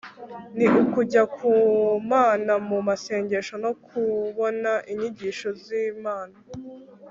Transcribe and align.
ni 0.57 0.67
ukujya 0.81 1.23
ku 1.35 1.51
mana 2.11 2.53
mu 2.67 2.77
masengesho, 2.87 3.53
no 3.65 3.71
kubona 3.85 4.71
inyigisho 4.91 5.49
z'imana 5.63 6.35